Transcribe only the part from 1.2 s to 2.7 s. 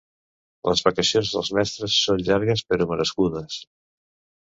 dels mestres són llargues